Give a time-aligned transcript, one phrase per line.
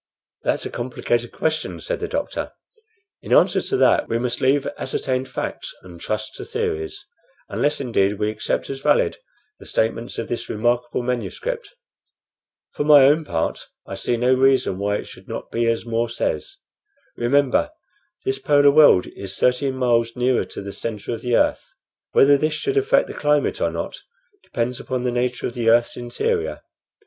[0.41, 2.53] "That's a complicated question," said the doctor.
[3.21, 7.05] "In answer to that we must leave ascertained facts and trust to theories,
[7.49, 9.17] unless, indeed, we accept as valid
[9.59, 11.75] the statements of this remarkable manuscript.
[12.73, 16.09] For my own part, I see no reason why it should not be as More
[16.09, 16.57] says.
[17.15, 17.69] Remember,
[18.25, 21.75] this polar world is thirteen miles nearer to the centre of the earth.
[22.11, 23.99] Whether this should affect the climate or not,
[24.41, 26.61] depends upon the nature of the earth's interior.